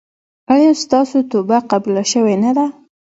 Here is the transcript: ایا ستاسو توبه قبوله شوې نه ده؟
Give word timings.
ایا 0.53 0.71
ستاسو 0.83 1.17
توبه 1.31 1.57
قبوله 1.71 2.03
شوې 2.11 2.35
نه 2.43 2.51
ده؟ 2.57 2.65